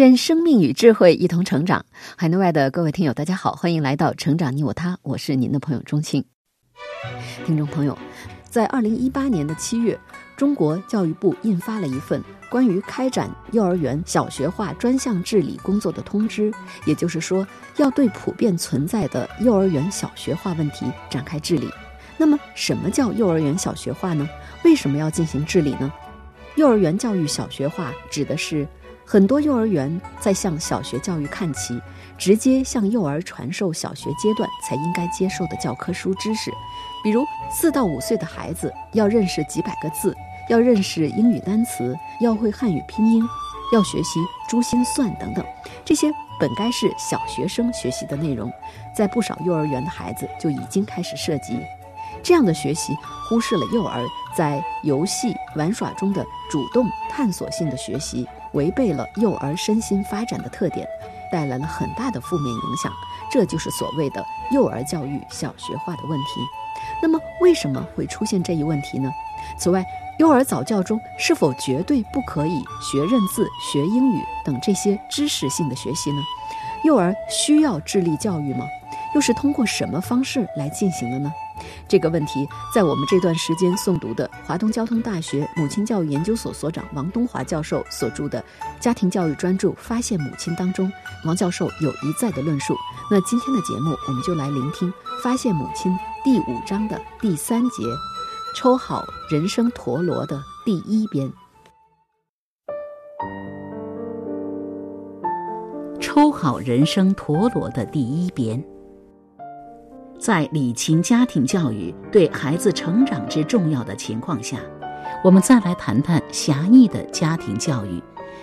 [0.00, 1.84] 愿生命与智慧一同成长。
[2.16, 6.24] 海内外的各位听友，大家好，欢迎来到《成长你我他》，我是您的朋友钟青。
[7.44, 7.98] 听众朋友，
[8.48, 10.00] 在二零一八年的七月，
[10.38, 16.50] 中国教育部印发了一份关于开展幼儿园小学化专项治理工作的通知，
[16.86, 17.46] 也就是说，
[17.76, 21.68] 要对普遍存在的幼儿园小学化问题展开治理。
[22.16, 24.26] 那么，什么叫幼儿园小学化呢？
[24.64, 25.92] 为什么要进行治理呢？
[26.56, 28.66] 幼儿园教育小学化指的是。
[29.12, 31.82] 很多幼儿园在向小学教育看齐，
[32.16, 36.48] 直接向幼儿传授小学阶段才应该接受的教科书知识，
[37.02, 40.16] 比如四到五岁的孩子要认识几百个字，
[40.48, 43.20] 要认识英语单词，要会汉语拼音，
[43.72, 45.44] 要学习珠心算等等。
[45.84, 48.48] 这些本该是小学生学习的内容，
[48.94, 51.58] 在不少幼儿园的孩子就已经开始涉及。
[52.22, 52.96] 这样的学习
[53.28, 58.24] 忽视了幼儿在游戏玩耍中的主动探索性的学习。
[58.52, 60.86] 违背了幼儿身心发展的特点，
[61.30, 62.92] 带来了很大的负面影响，
[63.30, 66.40] 这就是所谓的幼儿教育小学化的问题。
[67.02, 69.10] 那么，为什么会出现这一问题呢？
[69.58, 69.84] 此外，
[70.18, 76.22] 幼儿早教中是否绝对不可以学认字、学英语等这些知识性的学习呢？
[76.84, 78.66] 幼儿需要智力教育吗？
[79.14, 81.32] 又是通过什么方式来进行的呢？
[81.88, 88.40] 这个问题，在我们这段时间诵读的华东交通大学母亲教育研究所所长王东华教授所著的
[88.80, 90.90] 《家庭教育专著：发现母亲》当中，
[91.24, 92.76] 王教授有一再的论述。
[93.10, 94.88] 那今天的节目，我们就来聆听
[95.22, 95.92] 《发现母亲》
[96.24, 97.82] 第五章的第三节，
[98.56, 101.30] 抽好人生陀螺的第一边。
[106.00, 108.62] 抽好人生陀螺的第一边。
[110.20, 114.58] 在理清家庭教育对孩子成长之重要的情况下，
[115.24, 118.02] 我们再来谈谈狭义的家庭教育，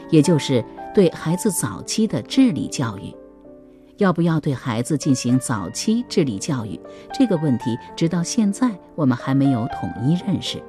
[0.10, 3.16] 也就是对孩子早期的智力教育。
[3.98, 6.80] 要不要对孩子进行早期智力教育
[7.14, 10.60] 这个问题，直到现在我们还没有统一认识。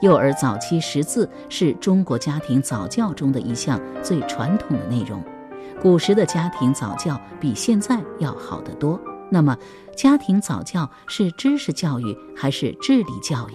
[0.00, 5.22] 幼儿早期识字是中国家庭早教中的一项最传统的内容，
[5.80, 9.00] 古时的家庭早教比现在要好得多。
[9.30, 9.56] 那么，
[9.94, 13.54] 家庭早教是知识教育还是智力教育？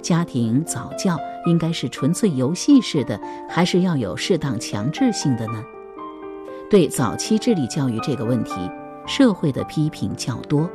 [0.00, 5.62] 家庭早教应该是纯粹游戏式的，还是要有适当强制性的呢？
[6.70, 8.52] 对早期智力教育这个问题，
[9.06, 10.68] 社会的批评较多。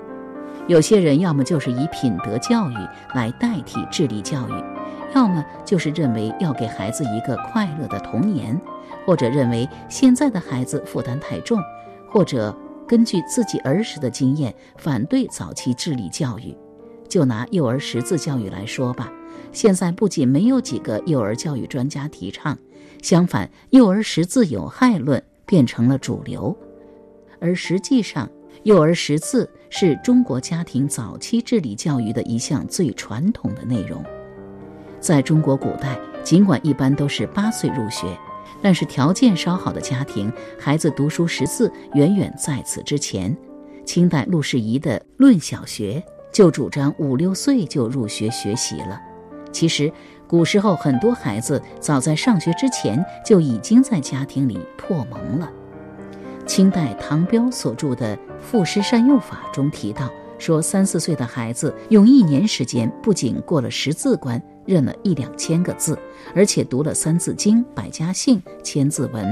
[0.68, 2.76] 有些人要么就是以品德教育
[3.16, 4.64] 来代替智力教育，
[5.16, 8.60] 要么就是认为要给孩子一个快乐的童年，
[9.06, 11.60] 或者认为现在的孩子负担太重，
[12.08, 12.56] 或者。
[12.88, 16.56] 根据自己儿时的经验，反对早期智力教育。
[17.10, 19.12] 就拿幼儿识字教育来说吧，
[19.52, 22.58] 现在不仅没有几个幼儿教育专家提倡，
[23.02, 26.56] 相反，幼儿识字有害论变成了主流。
[27.40, 28.30] 而实际上，
[28.64, 34.04] 幼儿识字是中国家庭早期智力教育的一项最传统的内容。
[35.00, 38.18] 在中国古代，尽管一般都是八岁入学。
[38.62, 43.36] 但是条件稍好的家庭，孩子读书识字远远在此之前。
[43.86, 46.04] 清代陆士仪的《论小学》
[46.34, 49.02] 就主张五六岁就入学学习了。
[49.52, 49.92] 其实，
[50.28, 55.50] 古时候很多孩子早在上学之前就已经在家庭里破蒙了。
[56.46, 64.42] 清代唐彪所著的《赋诗善诱法》中提到，说三四岁的孩子用一年时间，不仅过了识字关。
[64.68, 65.98] 认了一两千个字，
[66.36, 69.26] 而且读了《三字经》《百家姓》《千字文》，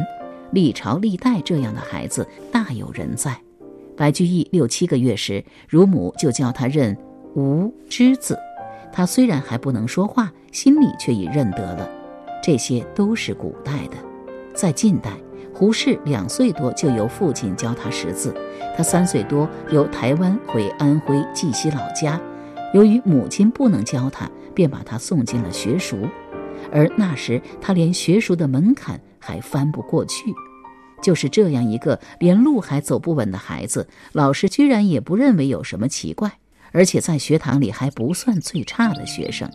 [0.51, 3.37] 历朝历代这样的孩子大有人在。
[3.97, 6.97] 白居易六七个月时，乳母就教他认
[7.35, 8.37] “无”“之”字，
[8.91, 11.89] 他虽然还不能说话，心里却已认得了。
[12.41, 13.97] 这些都是古代的。
[14.53, 15.11] 在近代，
[15.53, 18.33] 胡适两岁多就由父亲教他识字，
[18.75, 22.19] 他三岁多由台湾回安徽绩溪老家，
[22.73, 24.29] 由于母亲不能教他。
[24.55, 26.09] 便把他送进了学塾，
[26.71, 30.33] 而那时他连学塾的门槛还翻不过去。
[31.03, 36.39] 就是这样一个连路还走不稳的孩子，老师居然也不认为有什么奇怪，
[36.71, 39.47] 而且在学堂里还不算最差的学生。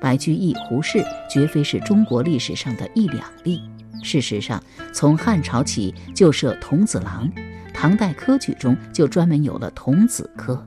[0.00, 3.62] 白居易、胡适绝非是中国历史上的一两例。
[4.02, 4.60] 事实上，
[4.92, 7.30] 从汉朝起就设童子郎，
[7.74, 10.64] 唐代科举中就专门有了童子科，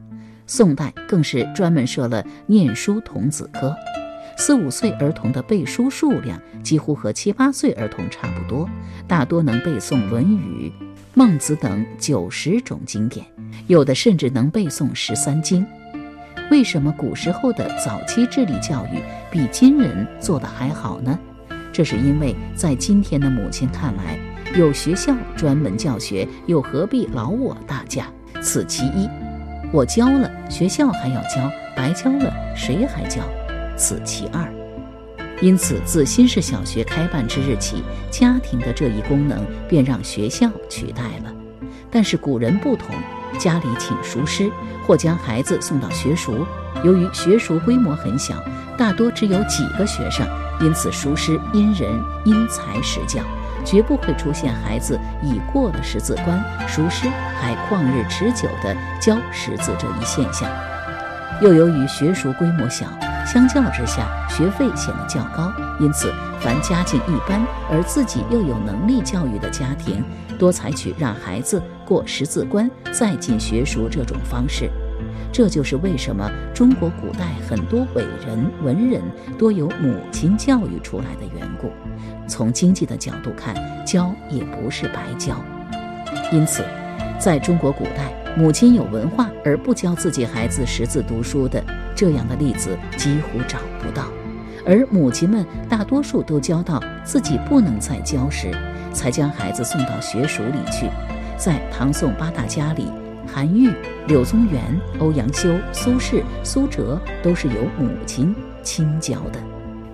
[0.52, 3.74] 宋代更是专门设了念书童子科。
[4.36, 8.70] 四五岁儿童的背书数量几乎和七八岁儿童差不多，
[9.08, 10.70] 大多能背诵《论语》
[11.14, 13.26] 《孟子》等九十种经典，
[13.68, 15.66] 有的甚至能背诵十三经。
[16.52, 19.02] 为什么古时候的早期智力教育
[19.32, 21.18] 比今人做的还好呢？
[21.72, 24.20] 这是因为在今天的母亲看来，
[24.58, 28.08] 有学校专门教学，又何必劳我大驾？
[28.42, 29.08] 此其一。
[29.74, 33.22] 我教了，学校还要教，白教了，谁还教？
[33.78, 34.46] 此其二。
[35.42, 37.82] 因此，自新式小学开办之日起，
[38.12, 41.34] 家庭的这一功能便让学校取代了。
[41.90, 42.94] 但是古人不同，
[43.40, 44.52] 家里请塾师
[44.86, 46.46] 或将孩子送到学塾，
[46.84, 48.36] 由于学塾规模很小，
[48.78, 50.28] 大多只有几个学生。
[50.60, 51.90] 因此，塾师因人
[52.26, 53.22] 因材施教，
[53.66, 57.08] 绝不会出现孩子已过了识字关，塾师
[57.40, 60.50] 还旷日持久地教识字这一现象。
[61.42, 62.86] 又由于学塾规模小，
[63.26, 67.42] 相较之下学费显得较高，因此凡家境一般
[67.72, 70.04] 而自己又有能力教育的家庭，
[70.38, 74.70] 多采取让孩子过识字关再进学塾这种方式。
[75.32, 79.02] 这就是为什么中国古代很多伟人文人
[79.38, 81.72] 多由母亲教育出来的缘故。
[82.28, 83.56] 从经济的角度看，
[83.86, 85.42] 教也不是白教。
[86.34, 86.64] 因此，
[87.18, 91.64] 在中国古代，母亲有文化而不教自己孩子识字读书的
[91.96, 94.06] 这样的例子几乎找不到。
[94.66, 98.52] 而母亲们大多数都教到自己不能再教时，
[98.94, 100.90] 才将孩子送到学塾里去。
[101.38, 102.92] 在唐宋八大家里。
[103.34, 103.72] 韩愈、
[104.08, 109.40] 柳宗元、欧阳修、苏轼、苏辙都是由母亲亲教的。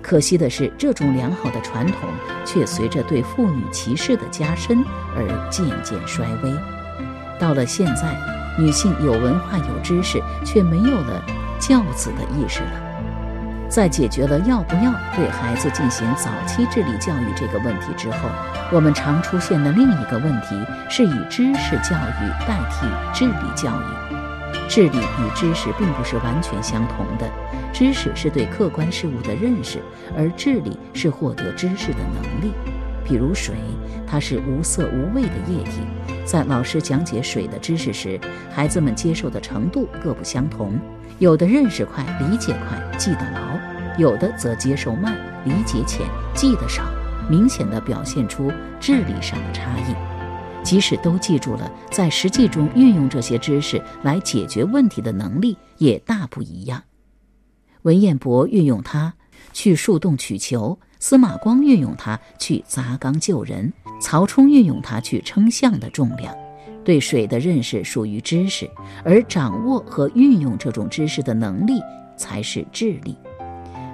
[0.02, 2.08] 可惜的是，这种良好的传统
[2.44, 4.82] 却随着对妇女歧视的加深
[5.14, 6.52] 而渐渐衰微。
[7.38, 8.16] 到了现在，
[8.58, 11.22] 女性有文化有知识，却没有了
[11.60, 12.87] 教子的意识了。
[13.68, 18.28] 在解决了要不要对孩子进行早期智力教育这个问题之后，
[18.72, 24.08] 我们常出现的另一个问题是以知识教育代替智力教育。
[24.68, 27.30] 智力与知识并不是完全相同的，
[27.72, 29.80] 知识是对客观事物的认识，
[30.16, 32.52] 而智力是获得知识的能力。
[33.04, 33.54] 比如水，
[34.06, 35.80] 它是无色无味的液体，
[36.24, 38.20] 在老师讲解水的知识时，
[38.50, 40.78] 孩子们接受的程度各不相同。
[41.18, 43.57] 有的认识快，理解快，记得牢；
[43.98, 46.84] 有的则接受慢，理解浅，记得少，
[47.28, 48.48] 明显的表现出
[48.78, 49.94] 智力上的差异。
[50.62, 56.80] 即使都记住了，在实际中运用这些知识来解决问题的能力也大不一样。
[57.82, 59.12] 文彦博运用它
[59.52, 66.32] 去树洞取球，司马光运用它去砸缸救人，曹冲运用它去称象的重量。
[66.84, 68.70] 对水的认识属于知识，
[69.04, 71.80] 而掌握和运用这种知识的能力
[72.16, 73.16] 才是智力。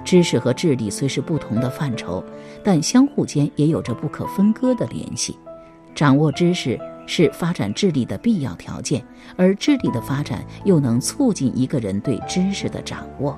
[0.05, 2.23] 知识和智力虽是不同的范畴，
[2.63, 5.37] 但相互间也有着不可分割的联系。
[5.93, 9.03] 掌握知识是发展智力的必要条件，
[9.35, 13.37] 而智力的发展又能促进一个人对知识的掌握。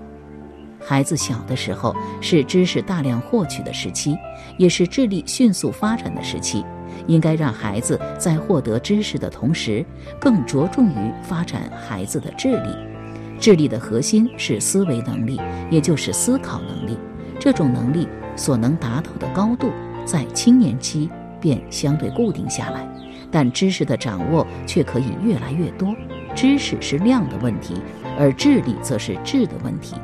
[0.79, 4.15] 孩子小的时候是知识大量获取的时期，
[4.57, 6.63] 也是智力迅速发展的时期。
[7.05, 9.85] 应该让孩子在获得知识的同时，
[10.19, 12.96] 更着重于发展孩子的智力。
[13.39, 15.39] 智力的核心是思维能力，
[15.69, 16.97] 也就是思考能力。
[17.39, 19.69] 这种能力所能达到的高度，
[20.05, 22.87] 在青年期便相对固定下来，
[23.31, 25.95] 但知识的掌握却可以越来越多。
[26.35, 27.75] 知识是量的问题，
[28.17, 29.95] 而智力则是质的问题。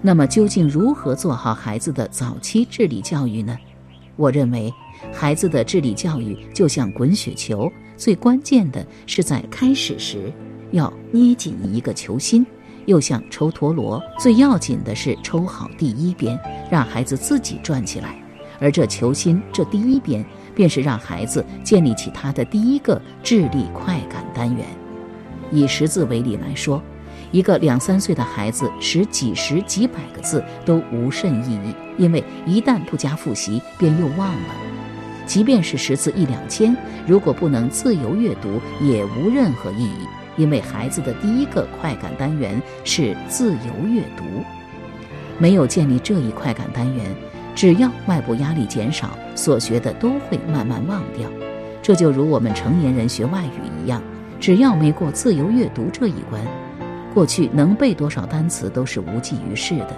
[0.00, 3.56] 那么，究竟如何做好孩子的早期智力教育呢？
[4.16, 4.72] 我认为。
[5.12, 10.32] 孩子的智力教育就像滚雪球，最关键的是在开始时
[10.70, 12.44] 要捏紧一个球心；
[12.86, 16.38] 又像抽陀螺，最要紧的是抽好第一边，
[16.70, 18.16] 让孩子自己转起来。
[18.60, 20.24] 而这球心这第一边，
[20.54, 24.64] 便是让孩子建立起他的第一个智力快感单元。
[25.50, 26.82] 以识字为例来说，
[27.32, 34.54] 一个两三岁的孩子识几十几百个字都无甚意义，因为一旦不加复习，便又忘了。
[35.26, 36.76] 即便是识字一两千，
[37.06, 40.06] 如果不能自由阅读，也无任何意义。
[40.36, 44.24] 因为孩子的第一个快感单元是自由阅读，
[45.38, 47.04] 没有建立这一快感单元，
[47.54, 51.28] 只要外部压力减少，所学的都会慢慢忘掉。
[51.82, 54.02] 这就如我们成年人学外语一样，
[54.40, 56.42] 只要没过自由阅读这一关，
[57.12, 59.96] 过去能背多少单词都是无济于事的。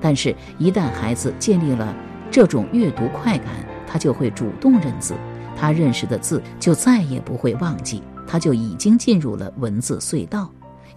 [0.00, 1.94] 但是，一旦孩子建立了
[2.30, 3.46] 这种阅读快感，
[3.86, 5.14] 他就会主动认字，
[5.56, 10.48] 他认识的字就再也不会忘记，他就已经进入了文字隧道。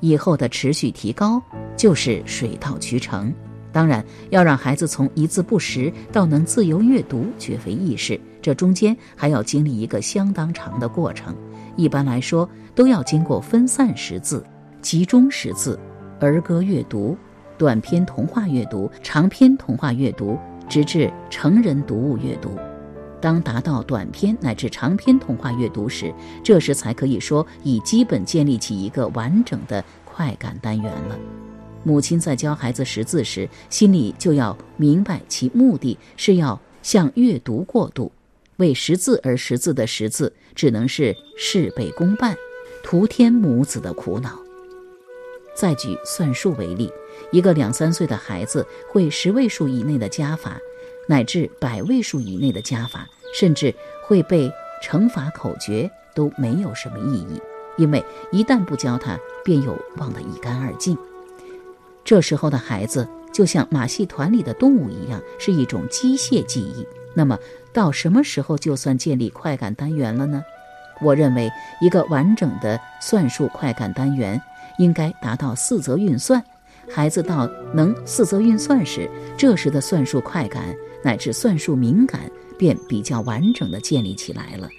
[0.01, 1.41] 以后的持续提高
[1.77, 3.33] 就是水到渠成。
[3.71, 8.19] 当然，要让孩子从一字不识到能自由阅读，绝非易事。
[8.41, 11.33] 这中间还要经历一个相当长的过程。
[11.77, 14.43] 一般来说，都要经过分散识字、
[14.81, 15.79] 集中识字、
[16.19, 17.15] 儿歌阅读、
[17.57, 22.50] 短篇童话阅读、长篇童话阅读，直至成人读物阅读。
[23.21, 26.13] 当达到短篇乃至长篇童话阅读时，
[26.43, 31.17] 这时才可以说已基本建立起一个完整的快感单元了。
[31.83, 38.11] 母亲在教孩子识字时，心里就要明白其目的是要向阅读过渡。
[38.57, 42.35] 为识字而识字的识字，只能是事倍功半，
[42.83, 44.37] 徒添母子的苦恼。
[45.55, 46.91] 再举算术为例，
[47.31, 50.59] 一个两三岁的孩子会十位数以内的加法，
[51.08, 53.74] 乃至百位数以内的加法，甚至
[54.05, 57.41] 会背乘法口诀，都没有什么意义，
[57.77, 60.98] 因为一旦不教他，便又忘得一干二净。
[62.03, 66.86] 这时候的孩子就像马戏团里的动物一样，是一种机械记忆。
[67.13, 67.38] 那么，
[67.74, 70.43] 到什么时候就算建立快感单元了呢？
[71.01, 71.50] 我认为，
[71.81, 74.41] 一个完整的算术快感单元
[74.77, 76.41] 应该达到四则运算。
[76.89, 84.70] 孩子到能四则运算时，这时的算术快感乃至算术敏感便比较完整的建立起来了。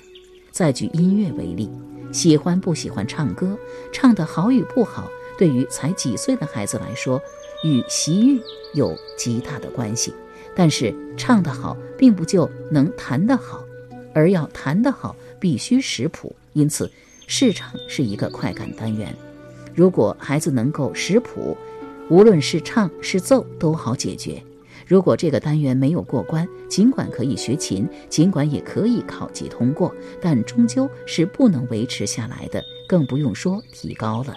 [0.51, 1.71] 再举音乐为例，
[2.13, 3.57] 喜欢不喜欢唱歌，
[3.93, 5.11] 唱得好与不好。
[5.39, 7.21] 对于才几岁的孩子来说，
[7.65, 8.41] 与习韵
[8.75, 10.13] 有极大的关系。
[10.55, 13.65] 但是唱得好，并不就能弹得好，
[14.13, 16.37] 而要弹得好，必须识谱。
[16.53, 16.89] 因此，
[17.27, 19.17] 试唱是一个快感单元。
[19.75, 21.57] 如果孩子能够识谱，
[22.11, 24.43] 无论是唱是奏都好解决。
[24.93, 34.35] 如果这个单元没有过关，尽管可以学琴，尽管也可以考级通过，但终究是不能维持下来的，更不用说提高了。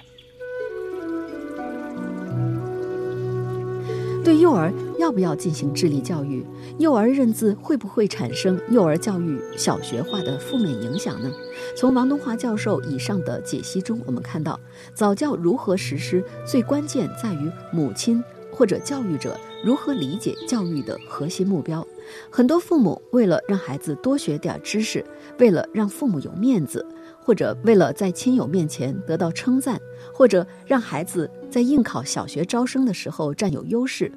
[4.23, 6.45] 对幼儿要不要进行智力教育？
[6.79, 11.29] 幼儿认字会不会产生幼儿教育小学化的负面影响呢？
[11.75, 14.57] 从王东华教授以上的解析中，我们看到
[14.93, 18.23] 早教如何实施，最关键在于母亲
[18.55, 21.85] 或者教育者如何理解教育的核心目标。
[22.31, 25.05] 很多父母为了让孩子多学点知识，
[25.37, 26.85] 为了让父母有面子。
[27.21, 29.81] 或者为了在亲友面前得到称赞，
[30.13, 34.11] 或者让孩子在应考小学招生的时候占有优势，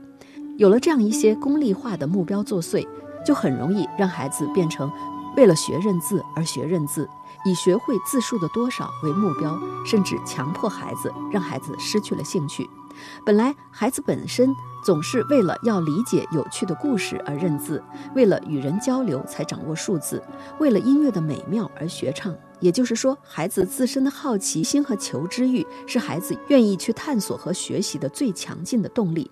[0.59, 2.87] 有了这样一些功利化的目标作祟，
[3.25, 4.93] 就很容易让孩子变成
[5.39, 7.09] 为了学认字而学认字，
[7.47, 12.69] 以学会字数的多少为目标，甚至强迫孩子，让孩子失去了兴趣。
[13.25, 17.83] 本来孩子本身总是为了要理解有趣的故事而认字，
[18.15, 20.23] 为了与人交流才掌握数字，
[20.59, 22.35] 为了音乐的美妙而学唱。
[22.61, 29.31] 也就是说，孩子自身的好奇心和求知欲是孩子愿意去探索和学习的最强劲的动力。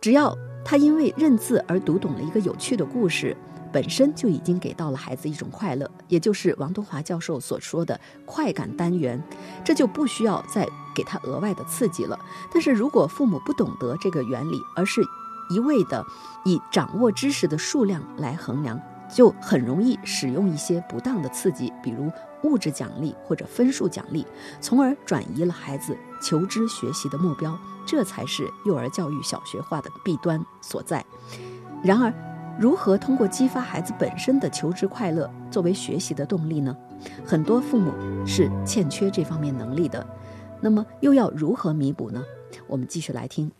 [0.00, 3.36] 只要他因为认字而读懂了一个有趣的故事，
[3.72, 9.20] 本身就已经给到了孩子一种快乐，也就是王东华教授所说的快感单元。
[9.64, 12.18] 这就不需要再给他额外的刺激了。
[12.52, 15.02] 但是如果父母不懂得这个原理，而是
[15.50, 16.04] 一味的
[16.44, 18.80] 以掌握知识的数量来衡量，
[19.14, 22.10] 就很容易使用一些不当的刺激，比如。
[22.44, 24.26] 物质奖励或者分数奖励，
[24.60, 27.56] 从而转移了孩子求知学习的目标，
[27.86, 31.06] 这才是幼儿教育小学化的弊端所在。
[31.84, 32.12] 然而，
[32.58, 36.76] 如何通过激发孩子本身的求知快乐作为学习的动力呢？
[37.24, 37.92] 很多父母
[38.26, 40.04] 是欠缺这方面能力的。
[40.62, 42.24] 那么，又要如何弥补呢？
[42.68, 43.50] 我们继续来听。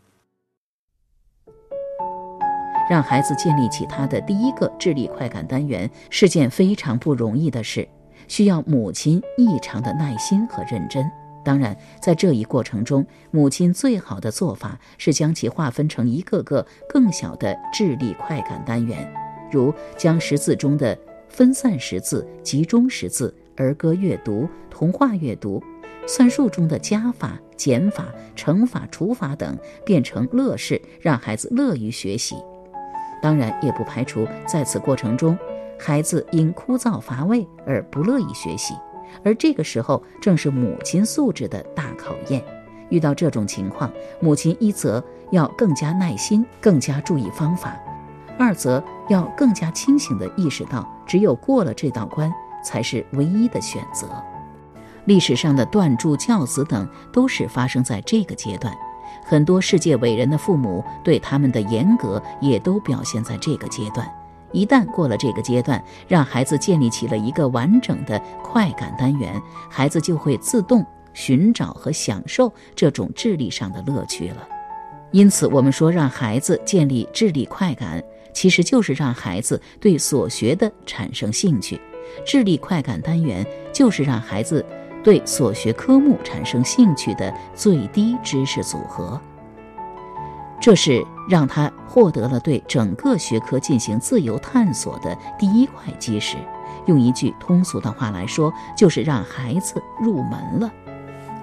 [2.89, 7.89] 让孩子建立起他的第一个智力快感单元是件非常不容易的事。
[8.29, 11.11] 需要母亲异常的耐心和认真。
[11.45, 19.13] 当然，在这一过程中，母亲最好的做法是将其划分成一个个更小的智力快感单元，
[19.51, 20.97] 如将识字中的
[21.29, 25.61] 分散识字、集中识字、儿歌阅读、童话阅读、
[26.07, 32.37] 算术中的加法、减法、乘法、除法等变成乐事，让孩子乐于学习。
[33.23, 35.39] 当然，也不排除在此过程中。
[35.79, 38.73] 孩子因枯燥乏味而不乐意学习，
[39.25, 42.41] 而这个时候正是母亲素质的大考验。
[42.89, 47.71] 遇到这种情况，母亲一则要更加耐心，更加注意方法；
[48.39, 52.33] 二则要更加清醒地意识到，只有过了这道关，
[52.65, 54.07] 才是唯一的选择。
[55.05, 58.73] 历史上的断柱教子等都是发生在这个阶段，
[59.25, 64.07] 很多世界伟人的父母对他们的严格也都表现在这个阶段。
[64.53, 69.41] 一旦过了这个阶段，让孩子建立起了一个完整的快感单元，
[69.71, 74.47] 孩子就会自动寻找和享受这种智力上的乐趣了。
[75.11, 78.03] 因此，我们说让孩子建立智力快感，
[78.35, 81.81] 其实就是让孩子对所学的产生兴趣。
[82.27, 84.65] 智力快感单元就是让孩子
[85.03, 89.21] 对所学科目产生兴趣的最低知识组合。
[90.61, 96.37] 这是让他获得了对整个学科进行自由探索的第一块基石。
[96.87, 100.73] 用一句通俗的话来说，就是让孩子入门了。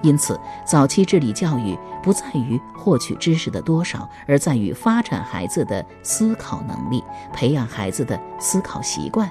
[0.02, 9.30] 因此，早期智力教育不在于获取知识的多少，而在于发展孩子的思考能力，培养孩子的思考习惯。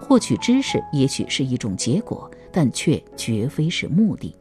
[0.00, 4.32] 获取知识也许是一种结果，但却绝非是目的。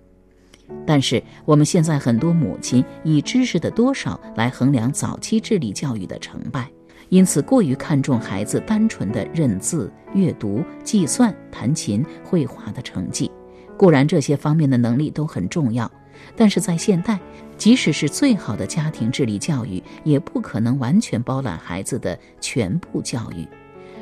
[0.85, 6.69] 但是我们现在很多母亲以知识的多少来衡量早期智力教育的成败，
[7.09, 13.31] 因此过于看重孩子单纯的认字、阅读、计算、弹琴、绘画的成绩。
[13.77, 15.91] 固然这些方面的能力都很重要，
[16.35, 17.19] 但是在现代，
[17.57, 23.47] 即使是最好的家庭智力教育，也不可能完全包揽孩子的全部教育。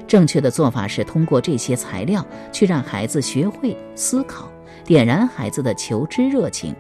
[0.08, 4.50] 正确的做法是通过这些材料去让孩子学会思考。
[4.84, 6.76] 点燃孩子的求知热情。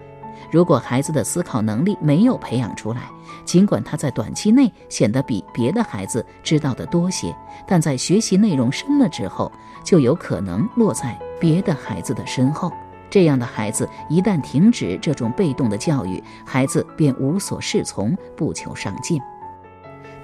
[0.51, 3.03] 如果孩子的思考能力没有培养出来，
[3.45, 7.33] 尽管他在短期内显得比别的孩子知道的多些，
[7.65, 9.49] 但在学习内容深了之后，
[9.83, 12.71] 就有可能落在别的孩子的身后。
[13.09, 19.21] 这样的孩子一旦停止这种被动的教育，孩子便无所适从，不求上进。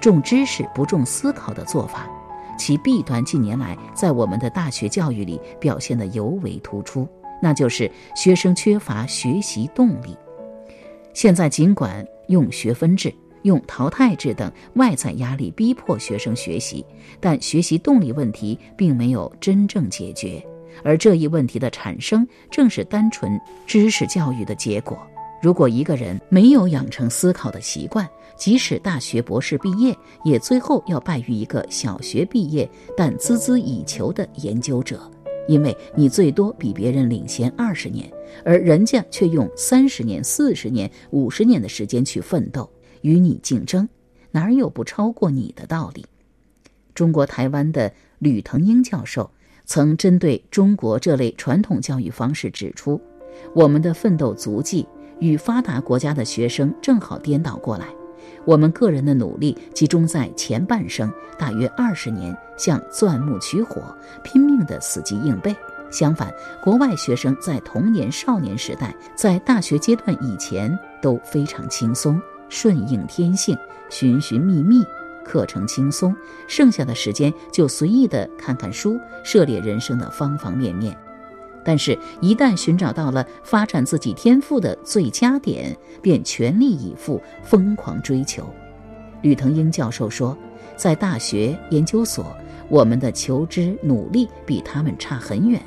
[0.00, 2.06] 重知识不重思考的做法，
[2.58, 7.08] 其弊端近年来在我们的大学教育里表现得尤为突出。
[7.40, 10.16] 那就是学生缺乏学习动力。
[11.14, 16.84] 现在尽管用学分制、用淘汰制等外在压力逼迫学生学习，
[17.20, 20.44] 但学习动力问题并没有真正解决。
[20.84, 24.98] 而这一问题的产生，正是单纯知识教育的结果。
[25.40, 35.10] 如果一个人没有养成思考的习惯，即使大学博士毕业，也最后要败于一个小学毕业但孜孜以求的研究者。
[35.46, 38.10] 因为你最多比别人领先二十年，
[38.44, 42.68] 而人家却用三十年、四十年、五十年的时间去奋斗，
[43.00, 43.88] 与你竞争，
[44.30, 46.04] 哪有不超过你的道理？
[46.94, 49.30] 中国台湾的吕腾英教授
[49.64, 53.00] 曾针对中国这类传统教育方式指出，
[53.54, 54.86] 我们的奋斗足迹
[55.20, 57.86] 与发达国家的学生正好颠倒过来。
[58.44, 63.82] 我们个人的努力集中在前半生，大约二十年，像钻木取火，
[64.22, 65.54] 拼命的死记硬背。
[65.90, 73.56] 相反，国外学生在童年、少年时代，在大学阶段以前都非常轻松，顺应天性，
[73.88, 74.84] 寻寻觅觅，
[75.24, 76.14] 课程轻松，
[76.46, 80.96] 剩下的时间就随意的看看书，涉猎人生的方方面面。
[81.64, 88.44] 但是，一旦寻找到了发展自己天赋的最佳点，便全力以赴，疯狂追求。
[89.22, 90.36] 吕腾英教授说，
[90.76, 92.34] 在大学、研究所，
[92.68, 95.60] 我们的求知努力比他们差很远。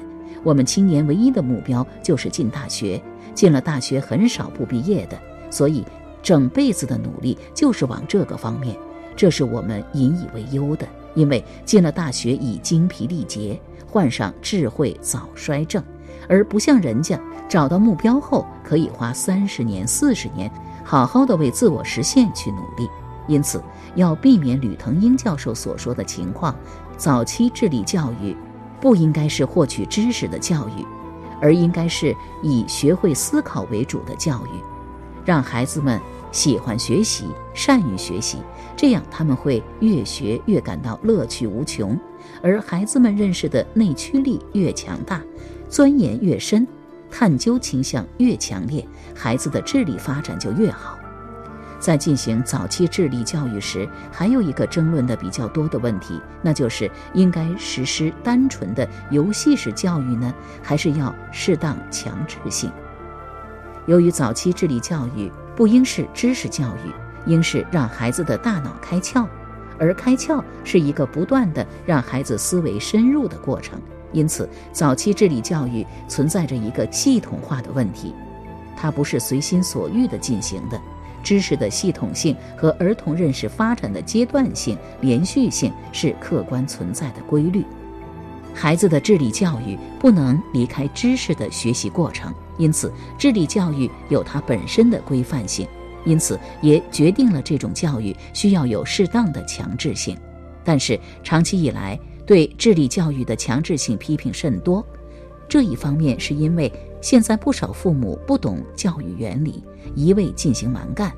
[0.43, 2.99] 我们青年唯一的目标就是进大学，
[3.36, 5.19] 进了大学很少不毕业的，
[5.51, 5.84] 所以
[6.23, 8.75] 整辈子的努力就是往这个方面。
[9.15, 13.60] 这是我们引以为忧的，因为进了大学已精疲力竭。
[13.88, 15.84] 患上智慧早衰症，
[16.30, 17.19] 而不像人家
[17.50, 20.50] 找到目标后可以花三十年、四十年，
[20.82, 22.89] 好好的为自我实现去努力。
[23.28, 23.62] 因此，
[23.95, 26.56] 要避免吕腾英教授所说的情况，
[26.95, 28.34] 早期智力教育
[28.80, 30.86] 不应该是获取知识的教育，
[31.41, 34.63] 而应该是以学会思考为主的教育，
[35.26, 36.00] 让孩子们
[36.32, 38.38] 喜欢学习、善于学习，
[38.76, 41.98] 这样他们会越学越感到乐趣无穷。
[42.41, 45.22] 而孩子们认识的内驱力越强大，
[45.70, 46.67] 钻研越深，
[47.10, 50.98] 探究倾向越强烈，孩子的智力发展就越好。
[51.80, 62.72] 在进行早期智力教育时，还有一个争论的比较多的问题，那就是应该实施单纯的游戏式教育呢，还是要适当强制性？
[63.88, 69.27] 由于早期智力教育不应是知识教育，应是让孩子的大脑开窍。
[69.79, 78.13] 而开窍是一个不断的让孩子思维深入的过程，因此早期智力教育存在着一个系统化的问题，
[78.77, 80.79] 它不是随心所欲的进行的。
[81.23, 87.63] 知识的系统性和儿童认识发展的阶段性、连续性是客观存在的规律。
[88.53, 95.67] 孩子的智力教育不能离开知识的学习过程，因此智力教育有它本身的规范性。
[96.03, 100.17] 因此，也决定了这种教育需要有适当的强制性。
[100.63, 104.85] 但是长期以来对智力教育的强制性批评甚多。
[105.47, 109.63] 这一方面是因为现在不少父母不懂教育原理，
[109.95, 111.11] 一味进行蛮干。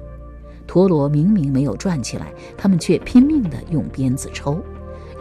[0.66, 4.62] 陀螺明明没有转起来，他们却拼命地用鞭子抽，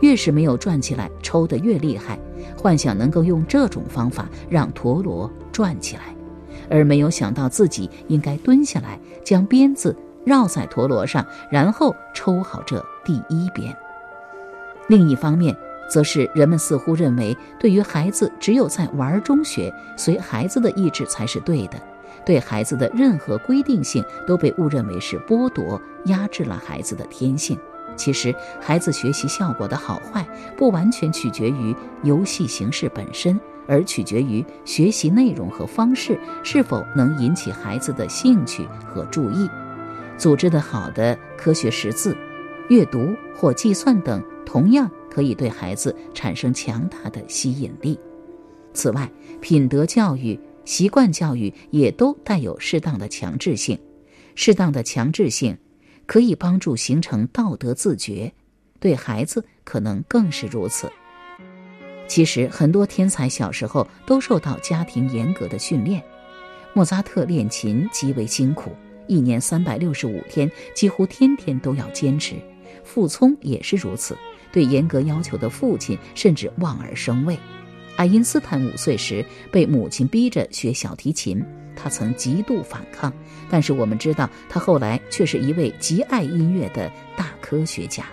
[0.00, 2.18] 越是没有转起来，抽得越厉害，
[2.62, 6.14] 幻想能够用这种方法让陀螺转起来，
[6.70, 13.76] 而没有想到自己应该蹲下来，将鞭子绕在陀螺上，然后抽好这第一鞭。
[14.86, 15.56] 另一方面，
[15.90, 21.74] 则是人们似乎认为，对于孩子，只有在玩中学，随孩子的意志才是对的。
[22.24, 27.58] 对孩子的任何规定性都被误认为是剥夺、压制了孩子的天性。
[28.02, 33.38] 其实，孩子学习效果的好坏，不完全取决于游戏形式本身，
[33.68, 39.48] 而取决于学习内容和方式是否能引起孩子的兴趣和注意。
[40.18, 42.16] 组织的好的科学识字、
[42.68, 44.90] 阅读或计算等，同样。
[45.08, 48.00] 可以对孩子产生强大的吸引力。
[48.72, 49.12] 此外，
[49.42, 53.78] 品德教育、习惯教育也都带有适当的强制性。
[54.34, 55.54] 适当的强制性
[56.06, 58.32] 可以帮助形成道德自觉，
[58.78, 60.90] 对孩子可能更是如此。
[62.08, 66.02] 其实，很多天才小时候都受到家庭严格的训练。
[66.74, 68.72] 莫扎特练琴极为辛苦，
[69.06, 72.36] 一年三百六十五天，几乎天天都要坚持。
[72.84, 74.16] 傅聪也是如此。
[74.50, 77.38] 对严格要求的父亲甚至望而生畏。
[77.96, 81.44] 爱因斯坦五岁时被母亲逼着学小提琴，
[81.76, 83.12] 他曾极度反抗，
[83.50, 88.04] 但是我们知道他后来却是一位极爱音乐的大科学家。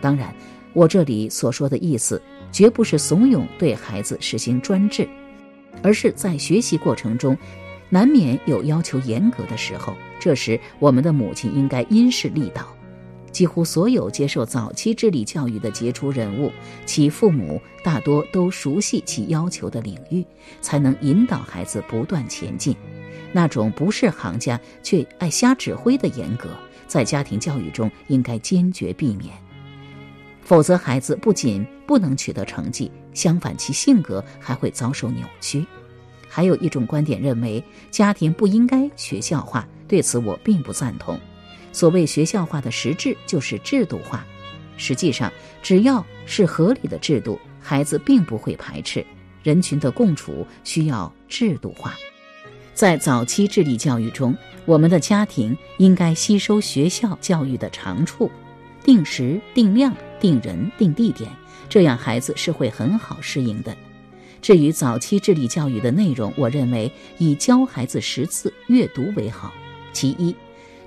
[0.00, 0.34] 当然，
[0.72, 5.08] 我这里所说的意思绝不是怂恿对孩子实行专制，
[5.82, 7.36] 而是在学习过程中，
[7.88, 12.74] 难免有要求严格的时候，这时我们的母亲应该因势利导。
[13.32, 16.52] 几乎所有接受早期智力教育的杰出人物，
[16.84, 20.24] 其父母大多都熟悉其要求的领域，
[20.60, 22.74] 才能引导孩子不断前进。
[23.32, 26.48] 那种不是行家却爱瞎指挥的严格，
[26.88, 29.32] 在家庭教育中应该坚决避免，
[30.42, 35.64] 否则孩子不仅不能取得成绩，相反其性格还会遭受扭曲。
[36.28, 41.18] 还有一种观点认为，家庭不应该学校化，对此我并不赞同。
[41.72, 44.26] 所谓学校化的实质就是制度化，
[44.76, 49.04] 实际上只要是合理的制度，孩子并不会排斥。
[49.42, 51.94] 人群的共处需要制度化。
[52.74, 58.30] 在早期智力教育中，我们的家庭应该吸收学校教育的长处，
[58.84, 61.30] 定时、定量、定人、定地点，
[61.68, 63.74] 这样孩子是会很好适应的。
[64.42, 69.52] 至于早期智力教育的内容，我认为以教孩子识字、阅读为好。
[69.92, 70.34] 其一。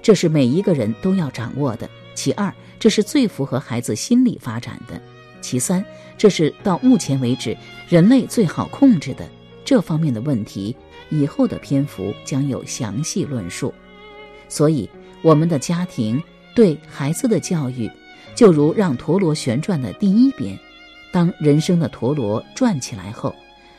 [0.04, 1.90] 这是每一个人都要掌握的。
[2.14, 5.02] 其二，这是最符合孩子心理发展的。
[5.42, 5.84] 其三，
[6.16, 7.58] 这是到目前为止
[7.90, 9.28] 人类最好控制的
[9.66, 10.76] 这方面的问题。
[11.10, 13.74] 以后的篇幅将有详细论述。
[14.50, 14.90] 所以，
[15.22, 16.22] 我们的家庭
[16.56, 17.90] 对孩子的教育，
[18.36, 20.58] 就如让陀螺旋转的第一边，
[21.12, 23.36] 当人生的陀螺转起来后，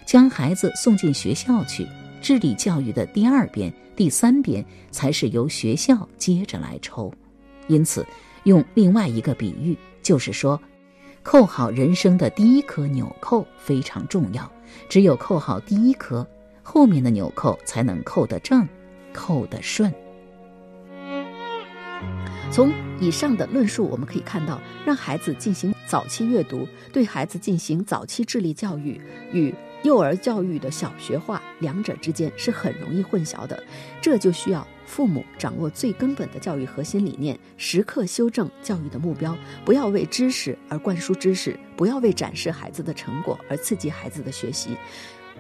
[0.07, 1.87] 将孩子送进学校去。
[2.23, 7.13] 智力教育的第二边、第三边才是由学校接着来抽，
[7.69, 8.07] 因此
[8.45, 10.61] 用另外一个比喻，就是说，
[11.23, 14.51] 扣好人生的第一颗纽扣非常重要。
[14.89, 16.27] 只有扣好第一颗，
[16.63, 18.69] 后面的纽扣才能扣得正，
[19.13, 19.93] 扣得顺。
[22.51, 29.01] 从以上的论述，我们可以看到，让孩子进行早期阅读，对孩子进行早期智力教育
[29.33, 29.55] 与。
[29.85, 33.63] 幼儿教育的小学化，两者之间是很容易混淆的，
[34.01, 44.75] 这就需要父母掌握最根本的教育核心理念，时刻修正教育的目标，不要为知识而灌输知识，不要为展示孩子的成果而刺激孩子的学习，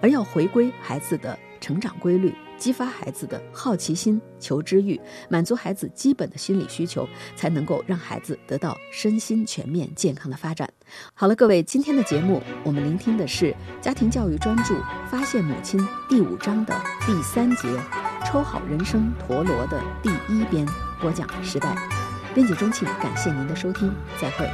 [0.02, 2.33] 而要回归孩子的成长规律。
[2.57, 10.72] 激发孩子的好奇心、求知欲，满足孩子基本的心理需求，才能够让孩子得到身心全面健康的发展。
[11.14, 13.46] 好了，各位，今天的节目我们聆听的是
[13.80, 14.74] 《家庭教育专注
[15.11, 16.74] 发现母亲》第五章的
[17.07, 17.68] 第三节
[18.26, 20.66] “抽好人生陀螺”的第一编，
[21.00, 21.76] 播讲时代，
[22.35, 24.48] 编辑钟庆，感谢您的收听，再会。